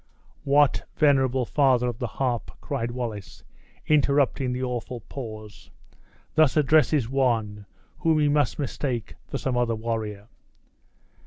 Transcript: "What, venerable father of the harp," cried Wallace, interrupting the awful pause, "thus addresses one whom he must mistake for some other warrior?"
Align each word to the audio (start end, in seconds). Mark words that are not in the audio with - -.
"What, 0.45 0.81
venerable 0.95 1.45
father 1.45 1.87
of 1.87 1.99
the 1.99 2.07
harp," 2.07 2.49
cried 2.59 2.89
Wallace, 2.89 3.43
interrupting 3.85 4.51
the 4.51 4.63
awful 4.63 5.01
pause, 5.01 5.69
"thus 6.33 6.57
addresses 6.57 7.07
one 7.07 7.67
whom 7.99 8.17
he 8.19 8.27
must 8.27 8.57
mistake 8.57 9.13
for 9.27 9.37
some 9.37 9.55
other 9.55 9.75
warrior?" 9.75 10.27